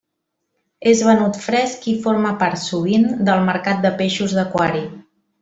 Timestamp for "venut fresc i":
1.07-1.93